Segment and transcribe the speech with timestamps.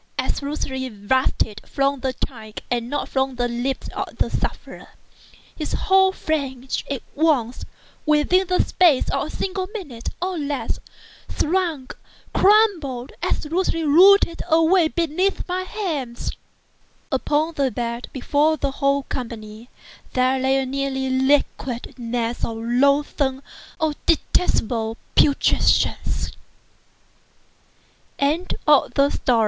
[0.17, 4.87] absolutely bursting from the tongue and not from the lips of the sufferer,
[5.55, 10.79] his whole frame at once—within the space of a single minute, or even less,
[11.39, 16.31] shrunk—crumbled—absolutely rotted away beneath my hands.
[17.11, 19.69] Upon the bed, before that whole company,
[20.13, 26.31] there lay a nearly liquid mass of loathsome—of detestable putrescence.
[28.17, 29.19] THE BLACK CAT.